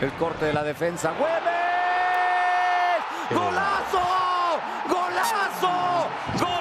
[0.00, 1.12] El corte de la defensa.
[1.18, 1.36] ¡Güemes!
[3.30, 4.00] ¡Golazo!
[4.88, 6.08] ¡Golazo!
[6.38, 6.55] ¡Golazo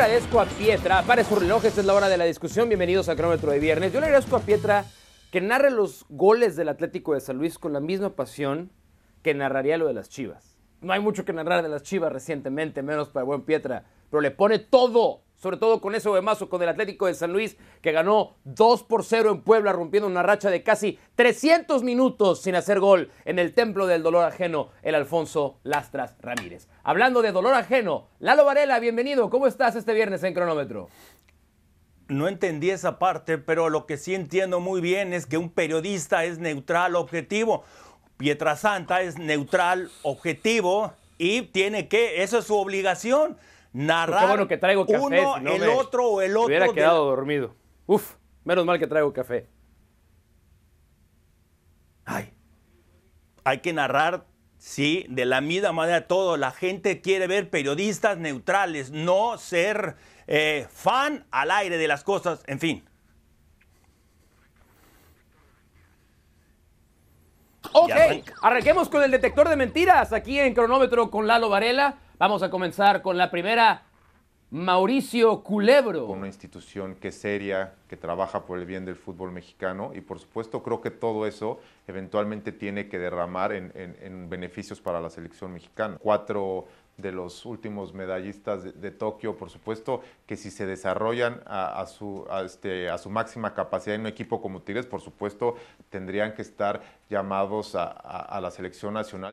[0.00, 3.16] agradezco a Pietra, para su reloj, esta es la hora de la discusión, bienvenidos a
[3.16, 3.92] Cronómetro de Viernes.
[3.92, 4.84] Yo le agradezco a Pietra
[5.32, 8.70] que narre los goles del Atlético de San Luis con la misma pasión
[9.24, 10.56] que narraría lo de las Chivas.
[10.82, 14.30] No hay mucho que narrar de las Chivas recientemente, menos para buen Pietra, pero le
[14.30, 18.36] pone todo, sobre todo con ese mazo con el Atlético de San Luis, que ganó
[18.44, 23.10] 2 por 0 en Puebla, rompiendo una racha de casi 300 minutos sin hacer gol
[23.24, 26.68] en el templo del dolor ajeno, el Alfonso Lastras Ramírez.
[26.82, 30.88] Hablando de dolor ajeno, Lalo Varela, bienvenido, ¿cómo estás este viernes en Cronómetro?
[32.08, 36.24] No entendí esa parte, pero lo que sí entiendo muy bien es que un periodista
[36.24, 37.64] es neutral, objetivo.
[38.16, 43.36] Pietrasanta es neutral, objetivo y tiene que, eso es su obligación,
[43.86, 44.98] narrar Qué bueno que traigo café.
[44.98, 46.46] uno, si no el me- otro o el otro.
[46.46, 47.54] hubiera quedado la- dormido.
[47.86, 49.48] Uf, menos mal que traigo café.
[52.04, 52.32] Ay,
[53.44, 54.26] hay que narrar,
[54.58, 56.36] sí, de la misma manera todo.
[56.36, 62.42] La gente quiere ver periodistas neutrales, no ser eh, fan al aire de las cosas,
[62.46, 62.84] en fin.
[67.72, 67.90] Ok,
[68.42, 71.98] arranquemos con el detector de mentiras aquí en cronómetro con Lalo Varela.
[72.18, 73.82] Vamos a comenzar con la primera.
[74.50, 76.06] Mauricio Culebro.
[76.06, 80.18] una institución que es seria, que trabaja por el bien del fútbol mexicano y por
[80.18, 85.10] supuesto creo que todo eso eventualmente tiene que derramar en, en- en beneficios para la
[85.10, 85.98] selección mexicana.
[86.00, 86.64] Cuatro
[86.96, 91.42] de los últimos medallistas de, Tokio, por supuesto, que si se desarrollan
[92.46, 95.56] este, a su máxima capacidad en un equipo como Tigres, por supuesto,
[95.90, 96.80] tendrían que estar
[97.10, 99.30] llamados a la selección nacional.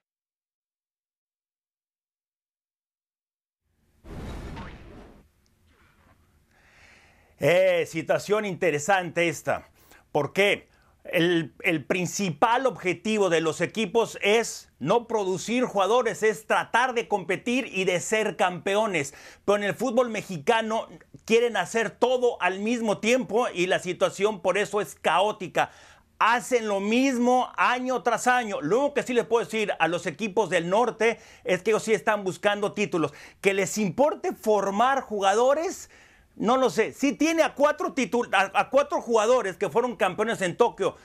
[7.40, 9.68] Eh, situación interesante esta.
[10.12, 10.70] ¿Por qué?
[11.04, 17.70] El, el principal objetivo de los equipos es no producir jugadores, es tratar de competir
[17.72, 19.14] y de ser campeones.
[19.44, 20.88] Pero en el fútbol mexicano
[21.26, 25.70] quieren hacer todo al mismo tiempo y la situación por eso es caótica.
[26.18, 28.62] Hacen lo mismo año tras año.
[28.62, 31.84] Lo único que sí les puedo decir a los equipos del norte es que ellos
[31.84, 33.14] sí están buscando títulos.
[33.42, 35.90] Que les importe formar jugadores,
[36.36, 36.94] no lo sé.
[36.94, 40.96] Sí tiene a cuatro, titul- a, a cuatro jugadores que fueron campeones en Tokio,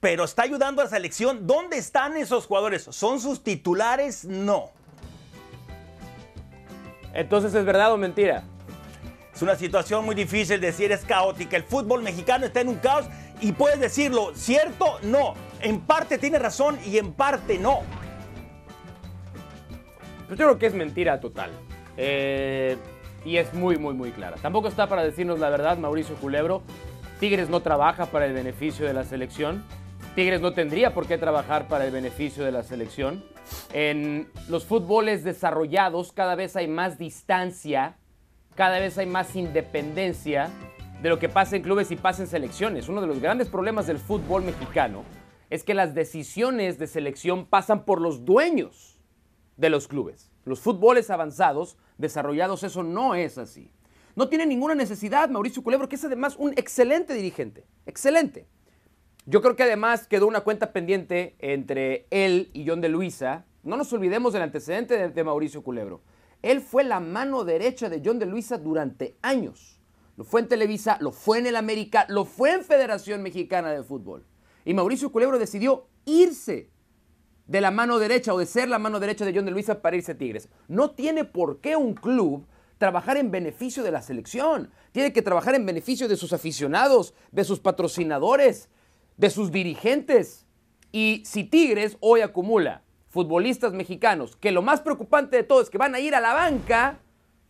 [0.00, 1.46] pero está ayudando a la selección.
[1.46, 2.84] ¿Dónde están esos jugadores?
[2.84, 4.24] ¿Son sus titulares?
[4.24, 4.70] No.
[7.12, 8.44] Entonces, ¿es verdad o mentira?
[9.34, 11.56] Es una situación muy difícil decir, es caótica.
[11.56, 13.06] El fútbol mexicano está en un caos
[13.40, 14.98] y puedes decirlo, ¿cierto?
[15.02, 15.34] No.
[15.60, 17.80] En parte tiene razón y en parte no.
[20.26, 21.50] Pues yo creo que es mentira total.
[21.96, 22.76] Eh,
[23.28, 24.38] y es muy, muy, muy clara.
[24.40, 26.62] Tampoco está para decirnos la verdad Mauricio Culebro.
[27.20, 29.64] Tigres no trabaja para el beneficio de la selección.
[30.14, 33.22] Tigres no tendría por qué trabajar para el beneficio de la selección.
[33.74, 37.98] En los fútboles desarrollados cada vez hay más distancia,
[38.54, 40.48] cada vez hay más independencia
[41.02, 42.88] de lo que pasa en clubes y pasa en selecciones.
[42.88, 45.04] Uno de los grandes problemas del fútbol mexicano
[45.50, 48.98] es que las decisiones de selección pasan por los dueños
[49.58, 50.32] de los clubes.
[50.46, 53.70] Los fútboles avanzados, desarrollados, eso no es así.
[54.16, 57.66] No tiene ninguna necesidad Mauricio Culebro, que es además un excelente dirigente.
[57.86, 58.46] Excelente.
[59.26, 63.44] Yo creo que además quedó una cuenta pendiente entre él y John de Luisa.
[63.62, 66.00] No nos olvidemos del antecedente de, Mauricio Culebro.
[66.40, 69.78] Él fue la mano derecha de John de Luisa durante años.
[70.16, 73.82] Lo fue en Televisa, lo fue en el América, lo fue en Federación Mexicana de
[73.82, 74.24] Fútbol.
[74.64, 76.70] Y Mauricio Culebro decidió irse
[77.48, 79.96] de la mano derecha o de ser la mano derecha de John de Luisa para
[79.96, 80.48] irse a Tigres.
[80.68, 84.70] No tiene por qué un club trabajar en beneficio de la selección.
[84.92, 88.68] Tiene que trabajar en beneficio de sus aficionados, de sus patrocinadores,
[89.16, 90.46] de sus dirigentes.
[90.92, 95.78] Y si Tigres hoy acumula futbolistas mexicanos, que lo más preocupante de todo es que
[95.78, 97.00] van a ir a la banca,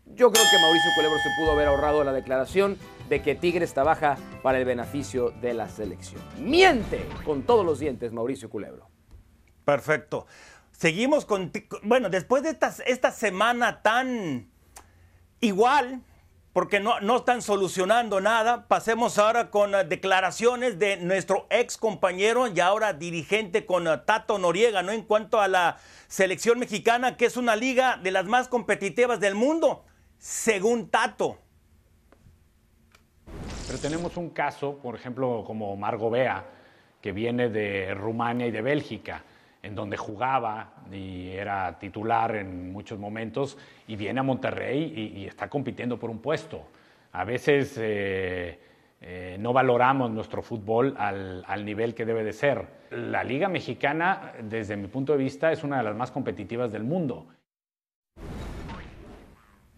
[0.06, 2.78] yo creo que Mauricio Culebro se pudo haber ahorrado la declaración
[3.08, 6.22] de que Tigres trabaja para el beneficio de la selección.
[6.38, 8.97] Miente con todos los dientes Mauricio Culebro.
[9.68, 10.26] Perfecto.
[10.72, 14.48] Seguimos con, bueno, después de esta, esta semana tan
[15.40, 16.00] igual,
[16.54, 22.46] porque no, no están solucionando nada, pasemos ahora con uh, declaraciones de nuestro ex compañero
[22.46, 24.90] y ahora dirigente con uh, Tato Noriega, ¿no?
[24.90, 25.76] En cuanto a la
[26.06, 29.84] selección mexicana, que es una liga de las más competitivas del mundo,
[30.16, 31.36] según Tato.
[33.66, 36.46] Pero tenemos un caso, por ejemplo, como Margo Bea,
[37.02, 39.24] que viene de Rumania y de Bélgica,
[39.62, 45.48] en donde jugaba y era titular en muchos momentos, y viene a Monterrey y, está
[45.48, 46.62] compitiendo por un puesto.
[47.12, 48.58] A veces eh,
[49.00, 52.66] eh, no valoramos nuestro fútbol al, al, nivel que debe de ser.
[52.90, 56.84] La Liga Mexicana, desde mi punto de vista, es una de las más competitivas del
[56.84, 57.26] mundo.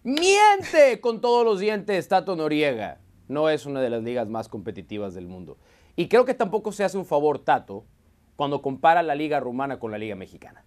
[0.02, 3.00] Miente con todos los dientes Tato Noriega.
[3.28, 5.58] No es una de las ligas más competitivas del mundo.
[5.94, 7.84] Y creo que tampoco se hace un favor Tato
[8.40, 10.64] cuando compara la liga rumana con la liga mexicana.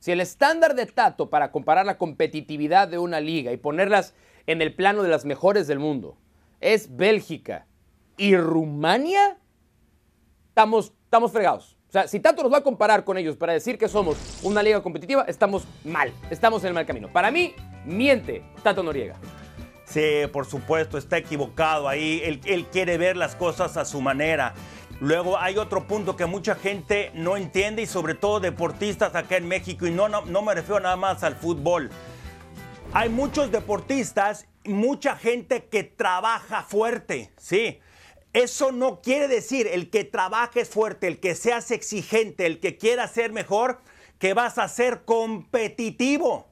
[0.00, 4.14] Si el estándar de Tato para comparar la competitividad de una liga y ponerlas
[4.48, 6.18] en el plano de las mejores del mundo
[6.60, 7.68] es Bélgica
[8.16, 9.38] y Rumania,
[10.48, 11.78] estamos, estamos fregados.
[11.88, 14.60] O sea, si Tato nos va a comparar con ellos para decir que somos una
[14.60, 17.12] liga competitiva, estamos mal, estamos en el mal camino.
[17.12, 19.14] Para mí, miente Tato Noriega.
[19.84, 22.20] Sí, por supuesto, está equivocado ahí.
[22.24, 24.54] Él, él, quiere ver las cosas a su manera.
[25.00, 29.48] Luego hay otro punto que mucha gente no entiende y sobre todo deportistas acá en
[29.48, 31.90] México, y no, no, me refiero nada más al fútbol.
[32.92, 37.80] Hay muchos deportistas, mucha gente que trabaja fuerte, ¿sí?
[38.32, 43.06] Eso no quiere decir el que trabajes fuerte, el que seas exigente, el que quiera
[43.08, 43.80] ser mejor,
[44.18, 46.48] que vas a ser competitivo.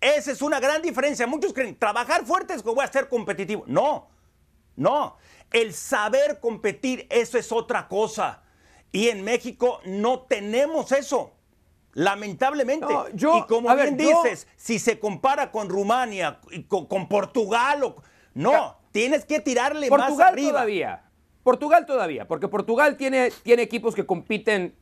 [0.00, 1.26] Esa es una gran diferencia.
[1.26, 3.64] Muchos creen, trabajar fuerte es que voy a ser competitivo.
[3.66, 4.08] No,
[4.76, 5.16] no.
[5.52, 8.42] El saber competir, eso es otra cosa.
[8.92, 11.32] Y en México no tenemos eso.
[11.92, 12.86] Lamentablemente.
[13.14, 17.96] y como bien dices, si se compara con Rumania, y con, Portugal, o,
[18.34, 18.76] no.
[18.92, 20.50] Tienes que tirarle Portugal más arriba.
[20.52, 21.02] todavía.
[21.42, 24.74] Portugal todavía, porque Portugal tiene, tiene equipos que compiten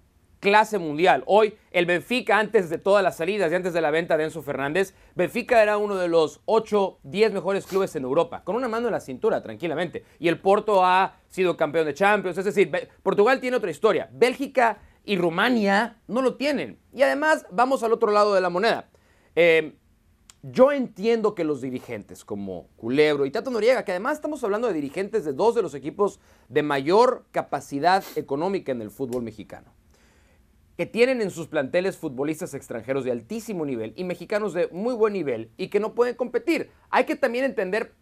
[0.45, 1.25] clase mundial.
[1.27, 4.43] Hoy el Benfica, antes de todas las salidas y antes de la venta de Enzo
[4.43, 8.89] Fernández, Benfica era uno de los 8, 10 mejores clubes en Europa, con una mano
[8.89, 10.05] en la cintura, tranquilamente.
[10.19, 12.71] Y el Porto ha sido campeón de Champions, es decir,
[13.03, 14.11] Portugal tiene otra historia.
[14.13, 16.79] Bélgica y Rumania no lo tienen.
[16.93, 18.91] Y además, vamos al otro lado de la moneda.
[19.35, 19.73] Eh,
[20.43, 24.75] yo entiendo que los dirigentes como Culebro y Tato Noriega, que además estamos hablando de
[24.75, 26.21] dirigentes de dos de los equipos
[26.51, 29.73] de mayor capacidad económica en el fútbol mexicano,
[30.77, 35.13] que tienen en sus planteles futbolistas extranjeros de altísimo nivel y mexicanos de muy buen
[35.13, 36.71] nivel y que no pueden competir.
[36.91, 37.93] Hay que también entender,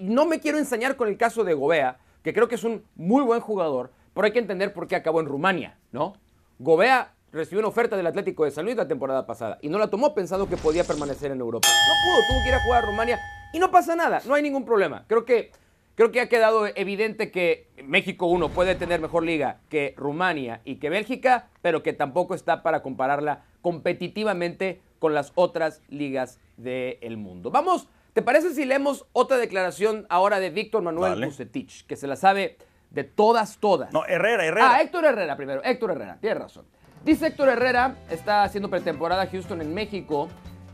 [0.00, 3.24] no me quiero ensañar con el caso de Gobea, que creo que es un muy
[3.24, 6.14] buen jugador, pero hay que entender por qué acabó en Rumania, ¿no?
[6.58, 9.88] Gobea recibió una oferta del Atlético de San Luis la temporada pasada y no la
[9.88, 11.68] tomó pensando que podía permanecer en Europa.
[11.68, 13.20] No pudo, tuvo que ir a jugar a Rumania
[13.52, 15.04] y no pasa nada, no hay ningún problema.
[15.06, 15.50] Creo que,
[15.94, 20.76] creo que ha quedado evidente que México 1 puede tener mejor liga que Rumania y
[20.76, 27.50] que Bélgica, pero que tampoco está para compararla competitivamente con las otras ligas del mundo.
[27.50, 32.16] Vamos, ¿te parece si leemos otra declaración ahora de Víctor Manuel Bucetich, que se la
[32.16, 32.58] sabe
[32.90, 33.92] de todas, todas?
[33.92, 34.74] No, Herrera, Herrera.
[34.74, 36.64] Ah, Héctor Herrera primero, Héctor Herrera, tienes razón.
[37.04, 40.28] Dice Héctor Herrera, está haciendo pretemporada Houston en México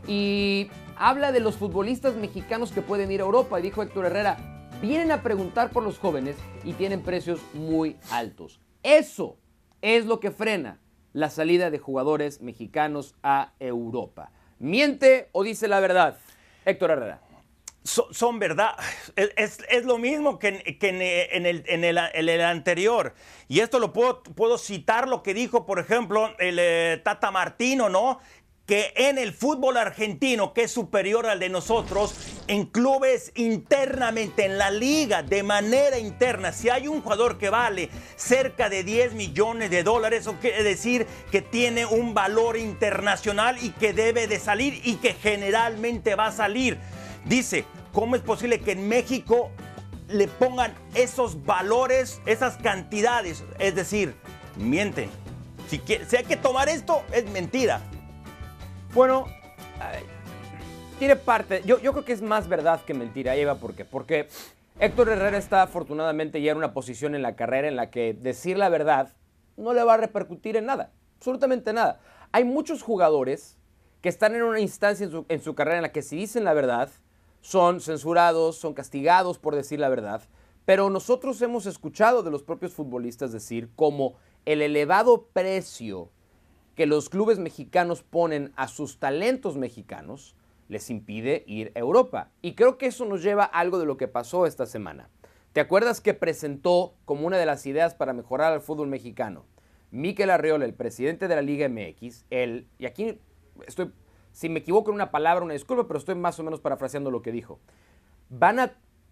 [0.07, 3.59] y habla de los futbolistas mexicanos que pueden ir a Europa.
[3.59, 4.37] Y dijo Héctor Herrera,
[4.81, 8.59] vienen a preguntar por los jóvenes y tienen precios muy altos.
[8.83, 9.37] Eso
[9.81, 10.79] es lo que frena
[11.13, 14.31] la salida de jugadores mexicanos a Europa.
[14.59, 16.17] ¿Miente o dice la verdad?
[16.65, 17.21] Héctor Herrera
[17.87, 18.75] son, verdad.
[19.15, 23.13] Es, lo mismo que, en, el, anterior.
[23.47, 27.89] Y esto lo puedo, puedo citar lo que dijo, por ejemplo, el eh, Tata Martino,
[27.89, 28.19] ¿no?
[28.67, 32.13] Que en el fútbol argentino, que es superior al de nosotros,
[32.47, 37.89] en clubes internamente, en la liga, de manera interna, si hay un jugador que vale
[38.15, 43.71] cerca de 10 millones de dólares, eso quiere decir que tiene un valor internacional y
[43.71, 46.77] que debe de salir y que generalmente va a salir.
[47.25, 47.65] Dice,
[47.97, 49.49] ¿Cómo es posible que en México
[50.07, 53.43] le pongan esos valores, esas cantidades?
[53.57, 54.13] Es decir,
[54.55, 55.09] mienten.
[55.67, 55.81] Si,
[56.15, 57.81] hay que tomar esto, es mentira.
[58.97, 59.27] Bueno,
[60.97, 61.61] tiene parte.
[61.67, 63.53] Yo, yo creo que es más verdad que mentira, Eva.
[63.53, 63.85] ¿Por qué?
[63.85, 64.27] Porque
[64.79, 68.57] Héctor Herrera está afortunadamente ya en una posición en la carrera en la que decir
[68.57, 69.13] la verdad
[69.55, 70.93] no le va a repercutir en nada.
[71.17, 71.99] Absolutamente nada.
[72.31, 73.59] Hay muchos jugadores
[74.01, 76.43] que están en una instancia en su, en su carrera en la que si dicen
[76.43, 76.89] la verdad,
[77.41, 80.23] son censurados, son castigados por decir la verdad,
[80.65, 86.09] pero nosotros hemos escuchado de los propios futbolistas decir cómo el elevado precio
[86.77, 90.35] que los clubes mexicanos ponen a sus talentos mexicanos
[90.69, 92.29] les impide ir a Europa.
[92.41, 95.09] Y creo que eso nos lleva a algo de lo que pasó esta semana.
[95.53, 99.45] ¿Te acuerdas que presentó como una de las ideas para mejorar al fútbol mexicano?
[99.89, 103.19] Miquel Arreola, el presidente de la Liga MX, él, y aquí
[103.65, 103.91] estoy
[104.37, 107.23] si me equivoco en una palabra, una disculpa, pero estoy más o menos parafraseando lo
[107.23, 107.59] que dijo.
[108.29, 108.71] Van a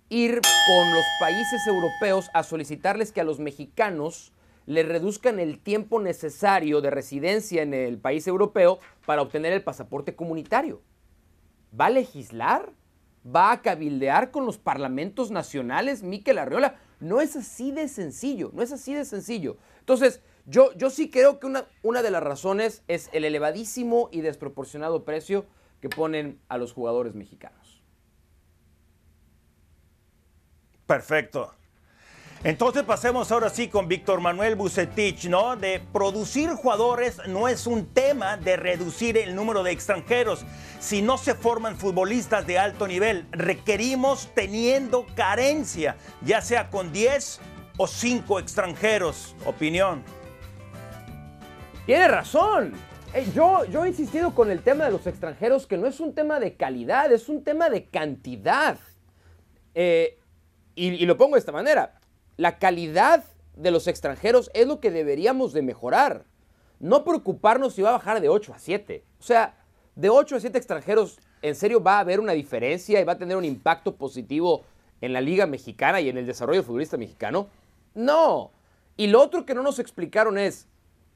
[0.09, 4.34] ir con los países europeos a solicitarles que a los mexicanos
[4.65, 10.15] le reduzcan el tiempo necesario de residencia en el país europeo para obtener el pasaporte
[10.15, 10.81] comunitario.
[11.79, 12.71] ¿Va a legislar?
[13.25, 16.75] ¿Va a cabildear con los parlamentos nacionales Miquel Arreola?
[16.99, 19.57] No es así de sencillo, no es así de sencillo.
[19.79, 24.21] Entonces, yo, yo sí creo que una, una de las razones es el elevadísimo y
[24.21, 25.45] desproporcionado precio
[25.81, 27.83] que ponen a los jugadores mexicanos.
[30.85, 31.53] Perfecto.
[32.43, 35.55] Entonces pasemos ahora sí con Víctor Manuel Bucetich, ¿no?
[35.55, 40.45] De producir jugadores no es un tema de reducir el número de extranjeros.
[40.79, 47.39] Si no se forman futbolistas de alto nivel, requerimos teniendo carencia, ya sea con 10
[47.77, 49.35] o 5 extranjeros.
[49.45, 50.03] Opinión.
[51.87, 52.73] Tiene razón.
[53.33, 56.39] yo, yo he insistido con el tema de los extranjeros que no es un tema
[56.39, 58.77] de calidad, es un tema de cantidad.
[59.73, 60.19] Eh,
[60.75, 61.94] y, lo pongo de esta manera
[62.37, 63.23] la calidad
[63.55, 66.25] de los extranjeros es lo que deberíamos de mejorar.
[66.79, 69.03] No preocuparnos si va a bajar de 8 a 7.
[69.19, 69.57] O sea,
[69.95, 73.17] de 8 a 7 extranjeros, ¿en serio va a haber una diferencia y va a
[73.17, 74.63] tener un impacto positivo
[75.01, 77.47] en la liga mexicana y en el desarrollo futbolista mexicano?
[77.93, 78.51] No.
[78.97, 80.67] Y lo otro que no nos explicaron es,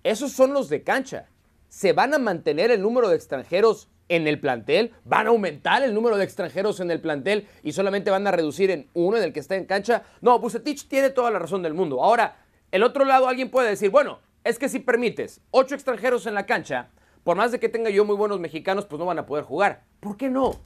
[0.04, 1.28] esos son los de cancha.
[1.68, 5.94] ¿Se van a mantener el número de extranjeros en el plantel, van a aumentar el
[5.94, 9.34] número de extranjeros en el plantel y solamente van a reducir en uno en el
[9.34, 10.04] que está en cancha.
[10.22, 12.04] No, Bucetich tiene toda la razón del mundo.
[12.04, 12.38] Ahora,
[12.72, 16.46] el otro lado alguien puede decir, bueno, es que si permites ocho extranjeros en la
[16.46, 16.90] cancha,
[17.24, 19.84] por más de que tenga yo muy buenos mexicanos, pues no van a poder jugar.
[20.00, 20.60] ¿Por qué no?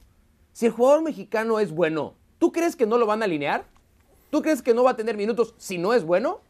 [0.52, 3.64] Si el jugador mexicano es bueno, ¿tú crees que no lo van a alinear?
[4.30, 6.40] ¿Tú crees que no va a tener minutos si no es bueno?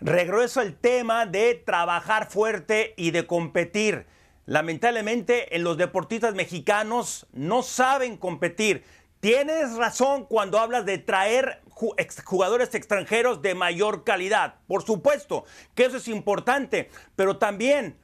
[0.00, 4.06] Regreso al tema de trabajar fuerte y de competir.
[4.46, 8.84] Lamentablemente, en los deportistas mexicanos no saben competir.
[9.20, 14.56] Tienes razón cuando hablas de traer jugadores extranjeros de mayor calidad.
[14.66, 15.44] Por supuesto
[15.74, 17.96] que eso es importante, pero también,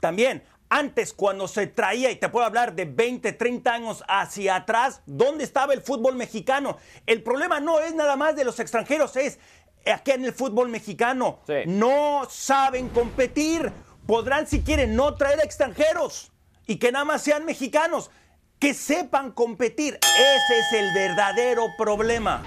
[0.00, 5.02] también, antes cuando se traía, y te puedo hablar de 20, 30 años hacia atrás,
[5.06, 6.76] ¿dónde estaba el fútbol mexicano?
[7.06, 9.38] El problema no es nada más de los extranjeros, es
[9.86, 11.40] aquí en el fútbol mexicano.
[11.66, 13.72] No saben competir
[14.06, 16.30] podrán si quieren no traer extranjeros
[16.66, 18.10] y que nada más sean mexicanos,
[18.58, 19.94] que sepan competir.
[19.94, 22.42] Ese es el verdadero problema.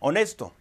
[0.00, 0.52] Honesto.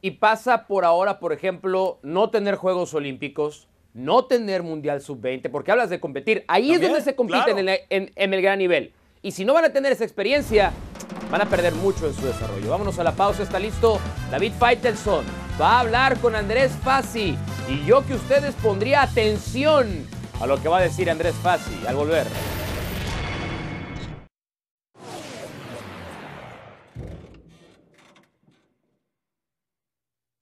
[0.00, 5.70] Y pasa por ahora, por ejemplo, no tener Juegos Olímpicos, no tener Mundial Sub-20, porque
[5.70, 6.44] hablas de competir.
[6.48, 7.52] Ahí es donde se compite
[7.88, 8.92] en, en el gran nivel.
[9.22, 10.72] Y si no van a tener esa experiencia,
[11.30, 12.68] van a perder mucho en su desarrollo.
[12.68, 14.00] Vámonos a la pausa, está listo
[14.32, 15.24] David Faitelson.
[15.60, 17.36] Va a hablar con Andrés Fassi
[17.68, 20.06] y yo que ustedes pondría atención
[20.40, 22.26] a lo que va a decir Andrés Fassi al volver.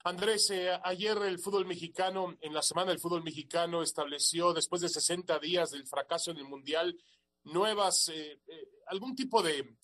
[0.03, 4.89] Andrés, eh, ayer el fútbol mexicano, en la semana del fútbol mexicano, estableció, después de
[4.89, 6.97] 60 días del fracaso en el Mundial,
[7.43, 9.77] nuevas, eh, eh, algún tipo de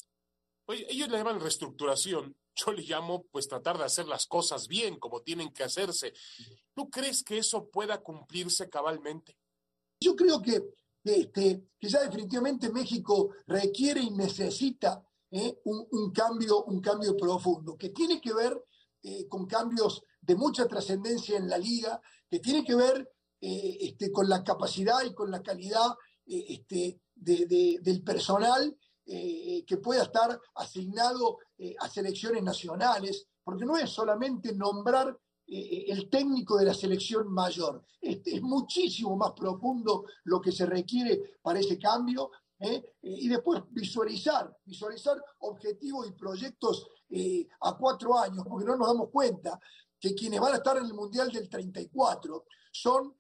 [0.68, 5.22] ellos le llaman reestructuración, yo le llamo pues tratar de hacer las cosas bien, como
[5.22, 6.14] tienen que hacerse.
[6.74, 9.38] ¿Tú crees que eso pueda cumplirse cabalmente?
[10.00, 10.64] Yo creo que,
[11.04, 15.60] este, que ya definitivamente México requiere y necesita ¿eh?
[15.64, 18.64] un, cambio, un cambio profundo, que tiene que ver
[19.04, 23.10] eh, con cambios de mucha trascendencia en la liga, que tiene que ver
[23.40, 25.94] eh, este, con la capacidad y con la calidad
[26.26, 28.78] este, del personal
[29.10, 35.86] eh, que pueda estar asignado eh, a selecciones nacionales, porque no es solamente nombrar eh,
[35.88, 41.38] el técnico de la selección mayor, es, es, muchísimo más profundo lo que se requiere
[41.42, 42.32] para ese cambio.
[43.02, 46.88] y después visualizar, visualizar objetivos y proyectos
[47.62, 49.58] a cuatro años, porque no nos damos cuenta
[49.98, 53.16] que quienes van a estar en el Mundial del 34 son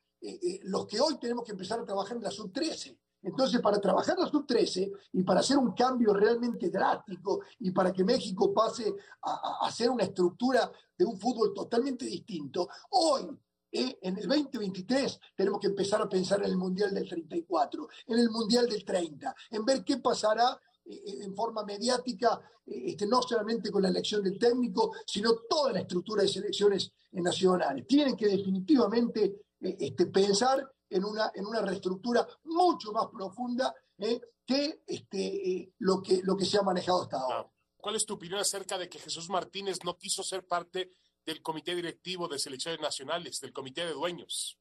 [0.63, 2.97] los que hoy tenemos que empezar a trabajar en la sub-13.
[3.21, 8.03] Entonces, para trabajar la sub-13 y para hacer un cambio realmente drástico y para que
[8.03, 8.93] México pase
[9.23, 13.27] a, a ser una estructura de un fútbol totalmente distinto, hoy
[13.71, 18.19] eh, en el 2023 tenemos que empezar a pensar en el Mundial del 34, en
[18.19, 23.21] el Mundial del 30, en ver qué pasará eh, eh, en forma mediática, este, no
[23.21, 27.85] solamente con la elección del técnico, sino toda la estructura de selecciones nacionales.
[27.85, 34.19] Tienen que definitivamente este, pensar en una, en una reestructura mucho más profunda ¿eh?
[34.45, 35.17] que este,
[35.49, 37.51] eh, lo que lo que se ha manejado hasta ahora.
[37.77, 40.91] ¿Cuál es tu opinión acerca de que Jesús Martínez no quiso ser parte
[41.25, 44.57] del comité directivo de selecciones nacionales, del comité de dueños?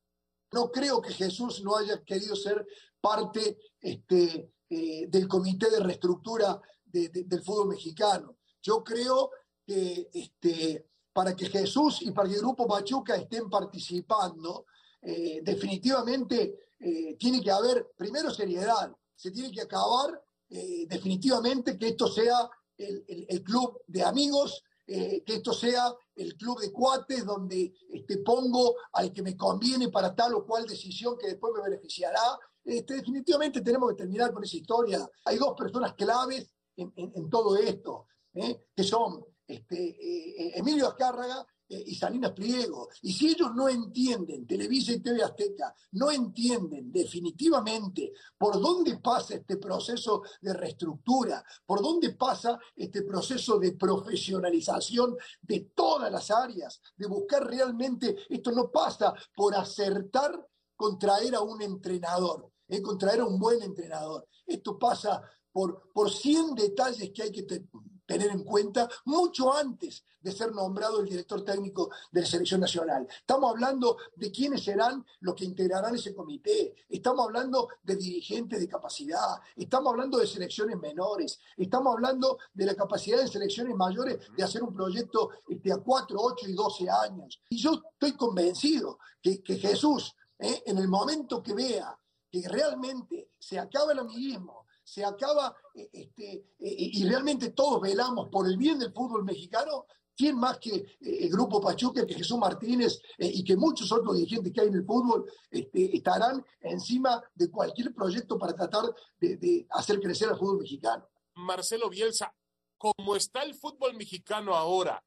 [0.52, 2.66] No creo que Jesús no haya querido ser
[3.00, 8.38] parte este, eh, del comité de reestructura del fútbol mexicano.
[8.62, 9.30] Yo creo
[9.66, 14.66] que este, para que Jesús y para que el Grupo Pachuca estén participando,
[15.02, 18.94] eh, definitivamente eh, tiene que haber, primero, seriedad.
[19.14, 25.54] Se tiene que acabar eh, definitivamente que esto sea el, club de amigos, que esto
[25.54, 30.44] sea el club de cuates donde este, pongo al que me conviene para tal o
[30.44, 32.38] cual decisión que después me beneficiará.
[32.62, 35.10] Este, definitivamente tenemos que terminar con esa historia.
[35.24, 42.32] Hay dos personas claves en, todo esto, que son este, Emilio Azcárraga eh, y Salinas
[42.32, 42.88] Pliego.
[43.02, 49.34] Y si ellos no entienden, Televisa y TV Azteca, no entienden definitivamente por dónde pasa
[49.34, 56.80] este proceso de reestructura, por dónde pasa este proceso de profesionalización de todas las áreas,
[56.96, 60.46] de buscar realmente, esto no pasa por acertar
[60.76, 64.28] con traer a un entrenador, eh, con traer a un buen entrenador.
[64.46, 67.66] Esto pasa por, por 100 detalles que hay que tener
[68.08, 73.06] en cuenta mucho antes de ser nombrado el director técnico de la selección nacional.
[73.08, 78.68] Estamos hablando de quiénes serán los que integrarán ese comité, estamos hablando de dirigentes de
[78.68, 84.42] capacidad, estamos hablando de selecciones menores, estamos hablando de la capacidad de selecciones mayores de
[84.42, 87.40] hacer un proyecto este, a 4, 8 y 12 años.
[87.48, 90.62] Y yo estoy convencido que, Jesús, ¿eh?
[90.66, 91.96] en el momento que vea
[92.30, 98.28] que realmente se acaba el amiguismo, se acaba eh, este, eh, y realmente todos velamos
[98.28, 102.38] por el bien del fútbol mexicano, ¿quién más que eh, el Grupo Pachuca, que Jesús
[102.38, 107.50] Martínez y que muchos otros dirigentes que hay en el fútbol este, estarán encima de
[107.50, 108.84] cualquier proyecto para tratar
[109.18, 111.08] de, hacer crecer al fútbol mexicano?
[111.34, 112.32] Marcelo Bielsa,
[112.78, 115.04] ¿cómo está el fútbol mexicano ahora,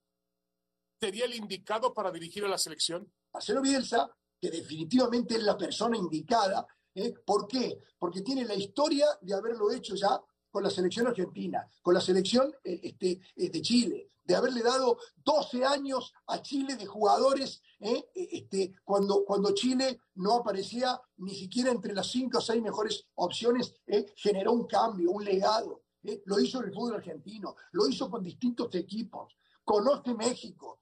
[0.99, 3.09] ¿sería el indicado para dirigir a la selección?
[3.31, 6.67] Marcelo Bielsa, que definitivamente es la persona indicada
[6.99, 7.13] ¿eh?
[7.25, 7.81] ¿Por qué?
[7.97, 12.53] Porque tiene la historia de haberlo hecho ya con la selección argentina, con la selección
[12.63, 18.75] eh, este, eh, de Chile, de haberle dado 12 años a Chile de jugadores este,
[18.83, 23.73] cuando, cuando Chile no aparecía ni siquiera entre las 5 o 6 mejores opciones,
[24.15, 25.81] generó un cambio, un legado.
[26.25, 30.81] Lo hizo el fútbol argentino, lo hizo con distintos equipos, conoce México,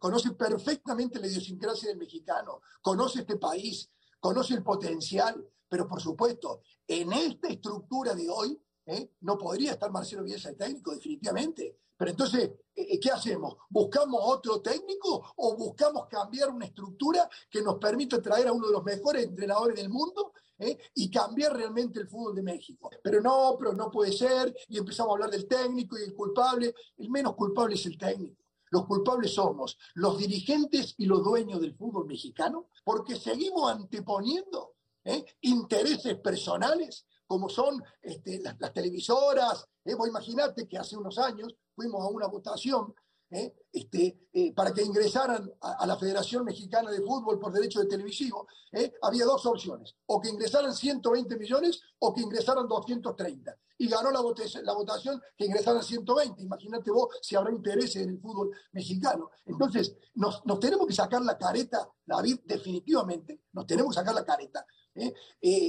[0.00, 6.62] conoce perfectamente la idiosincrasia del mexicano, conoce este país, conoce el potencial, pero por supuesto,
[6.86, 9.12] en esta estructura de hoy, ¿eh?
[9.20, 11.78] no podría estar Marcelo Bielsa el técnico, definitivamente.
[11.96, 13.56] Pero entonces, eh, eh, ¿qué hacemos?
[13.68, 18.72] ¿Buscamos otro técnico o buscamos cambiar una estructura que nos permita traer a uno de
[18.72, 20.32] los mejores entrenadores del mundo
[20.94, 22.90] y cambiar realmente el fútbol de México?
[23.02, 26.74] Pero no, pero no puede ser, y empezamos a hablar del técnico y el culpable.
[26.96, 28.42] El menos culpable es el técnico.
[28.70, 35.24] Los culpables somos los dirigentes y los dueños del fútbol mexicano porque seguimos anteponiendo ¿eh?
[35.42, 39.66] intereses personales como son este, las, televisoras.
[39.84, 39.94] ¿eh?
[39.94, 42.94] Vos imaginate que hace unos años fuimos a una votación
[43.30, 43.54] ¿eh?
[43.72, 48.46] este, eh, para que ingresaran a, la Federación Mexicana de Fútbol por derecho de televisivo,
[48.72, 48.92] ¿eh?
[49.02, 53.56] había dos opciones, o que ingresaran 120 millones o que ingresaran 230.
[53.80, 54.74] Y ganó la, votación, la
[55.36, 56.42] que ingresaran 120.
[56.42, 59.30] Imagínate vos si habrá interés en el fútbol mexicano.
[59.46, 64.24] Entonces, nos, nos tenemos que sacar la careta, David, definitivamente, nos tenemos que sacar la
[64.24, 64.66] careta.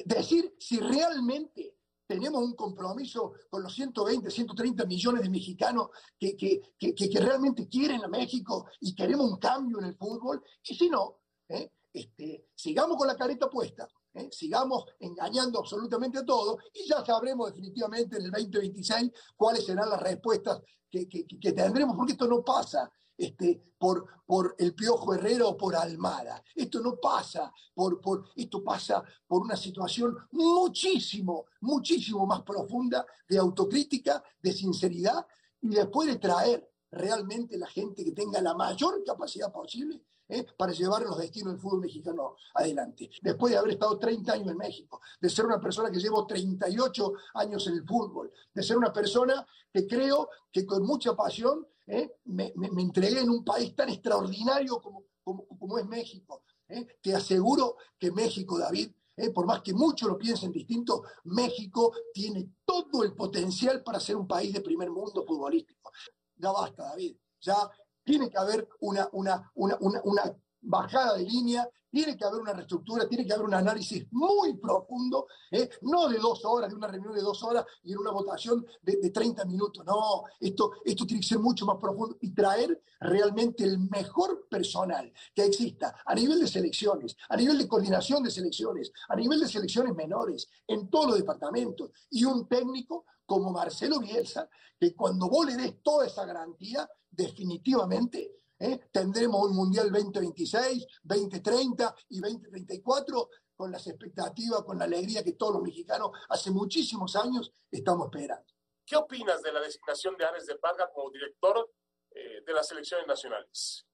[0.06, 7.20] Decir si realmente tenemos un compromiso con los 120, 130 millones de mexicanos que, que,
[7.20, 10.44] realmente quieren a México y queremos un cambio en el fútbol.
[10.68, 11.72] Y si no, ¿eh?
[11.94, 14.28] este, sigamos con la careta puesta, ¿eh?
[14.32, 20.02] sigamos engañando absolutamente a todos y ya sabremos definitivamente en el 2026 cuáles serán las
[20.02, 21.06] respuestas que,
[21.54, 26.42] tendremos, porque esto no pasa este, por, por el Piojo Herrero o por Almada.
[26.56, 33.38] Esto no pasa por, por, esto pasa por una situación muchísimo, muchísimo más profunda de
[33.38, 35.28] autocrítica, de sinceridad
[35.62, 40.46] y después de traer realmente la gente que tenga la mayor capacidad posible ¿eh?
[40.58, 43.10] para llevar los destinos del fútbol mexicano adelante.
[43.22, 47.14] Después de haber estado 30 años en México, de ser una persona que llevo 38
[47.34, 52.16] años en el fútbol, de ser una persona que creo que con mucha pasión ¿eh?
[52.26, 56.44] me, entregué en un país tan extraordinario como, como, es México.
[56.70, 56.86] ¿eh?
[57.02, 58.92] Te aseguro que México, David,
[59.34, 64.28] por más que muchos lo piensen distinto, México tiene todo el potencial para ser un
[64.28, 65.92] país de primer mundo futbolístico.
[66.38, 67.18] Ya basta, David.
[67.42, 67.70] Ya
[68.04, 70.24] tiene que haber una, una, una, una,
[70.62, 75.28] bajada de línea, tiene que haber una reestructura, tiene que haber un análisis muy profundo,
[75.52, 75.70] ¿eh?
[75.82, 78.98] no de dos horas, de una reunión de dos horas y en una votación de,
[78.98, 83.64] de, 30 minutos, no, esto, esto tiene que ser mucho más profundo y traer realmente
[83.64, 88.92] el mejor personal que exista a nivel de selecciones, a nivel de coordinación de selecciones,
[89.08, 94.50] a nivel de selecciones menores, en todos los departamentos y un técnico como Marcelo Bielsa,
[94.80, 98.80] que cuando vos le des toda esa garantía, definitivamente ¿eh?
[98.92, 105.54] tendremos un Mundial 2026, 2030 y 2034 con las expectativas, con la alegría que todos
[105.54, 108.46] los mexicanos hace muchísimos años estamos esperando.
[108.86, 111.70] ¿Qué opinas de la designación de Ares de Parga como director
[112.12, 113.86] eh, de las selecciones nacionales?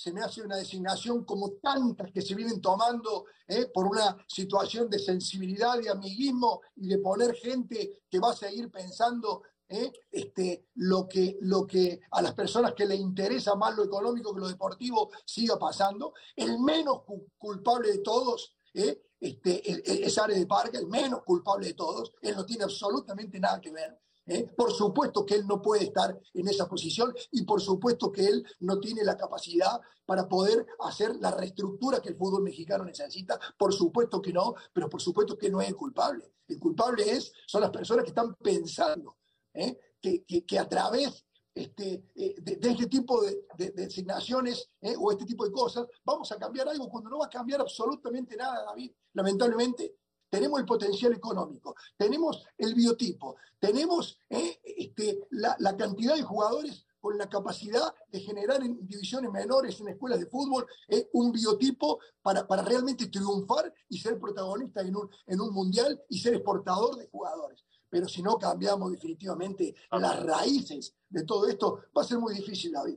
[0.00, 3.66] se me hace una designación como tantas que se vienen tomando ¿eh?
[3.66, 8.70] por una situación de sensibilidad, de amiguismo y de poner gente que va a seguir
[8.70, 9.92] pensando ¿eh?
[10.10, 14.40] este, lo, que, lo que a las personas que le interesa más lo económico que
[14.40, 16.12] lo deportivo siga pasando.
[16.36, 17.02] El menos
[17.38, 19.00] culpable de todos ¿eh?
[19.20, 22.12] este, es Ares de Parque, el menos culpable de todos.
[22.20, 23.98] Él no tiene absolutamente nada que ver.
[24.26, 24.50] ¿eh?
[24.56, 28.44] Por supuesto que él no puede estar en esa posición y por supuesto que él
[28.60, 33.38] no tiene la capacidad para poder hacer la reestructura que el fútbol mexicano necesita.
[33.56, 36.32] Por supuesto que no, pero por supuesto que no es el culpable.
[36.48, 39.19] El culpable es, son las personas que están pensando
[39.54, 39.78] ¿eh?
[40.00, 45.86] que, a través este, eh, de, este tipo de, designaciones o este tipo de cosas,
[46.04, 48.92] vamos a cambiar algo cuando no va a cambiar absolutamente nada, David.
[49.14, 49.94] Lamentablemente,
[50.30, 57.18] tenemos el potencial económico, tenemos el biotipo, tenemos eh, este, la, cantidad de jugadores con
[57.18, 62.46] la capacidad de generar en divisiones menores, en escuelas de fútbol, eh, un biotipo para,
[62.46, 67.08] para, realmente triunfar y ser protagonista en un, en un mundial y ser exportador de
[67.08, 67.64] jugadores.
[67.90, 72.72] Pero si no cambiamos definitivamente las raíces de todo esto, va a ser muy difícil,
[72.72, 72.96] David.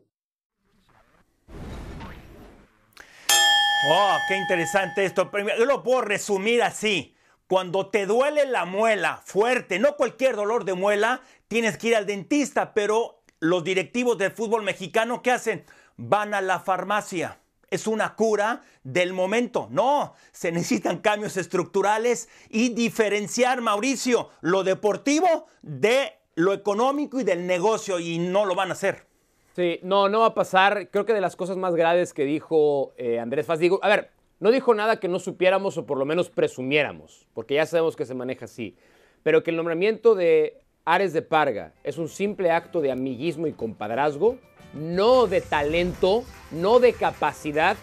[3.85, 5.29] Oh, qué interesante esto.
[5.57, 7.17] Yo lo puedo resumir así.
[7.47, 12.05] Cuando te duele la muela fuerte, no cualquier dolor de muela, tienes que ir al
[12.05, 15.65] dentista, pero los directivos del fútbol mexicano, ¿qué hacen?
[15.97, 17.42] Van a la farmacia.
[17.73, 19.67] Es una cura del momento.
[19.71, 27.47] No, se necesitan cambios estructurales y diferenciar, Mauricio, lo deportivo de lo económico y del
[27.47, 29.07] negocio y no lo van a hacer.
[29.55, 30.89] Sí, no, no va a pasar.
[30.91, 34.11] Creo que de las cosas más graves que dijo eh, Andrés Faz, digo, a ver,
[34.39, 38.05] no dijo nada que no supiéramos o por lo menos presumiéramos, porque ya sabemos que
[38.05, 38.77] se maneja así.
[39.23, 43.53] Pero que el nombramiento de Ares de Parga es un simple acto de amiguismo y
[43.53, 44.37] compadrazgo,
[44.73, 47.77] no de talento, no de capacidad,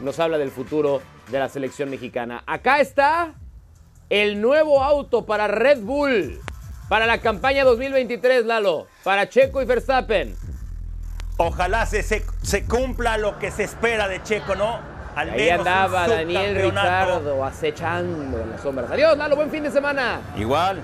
[0.00, 2.42] nos habla del futuro de la selección mexicana.
[2.46, 3.34] Acá está
[4.08, 6.40] el nuevo auto para Red Bull,
[6.88, 10.34] para la campaña 2023, Lalo, para Checo y Verstappen.
[11.36, 14.78] Ojalá se, se cumpla lo que se espera de Checo, ¿no?
[15.14, 18.90] Ahí andaba Daniel Ricardo acechando en las sombras.
[18.90, 20.20] Adiós, Lalo, buen fin de semana.
[20.38, 20.82] Igual.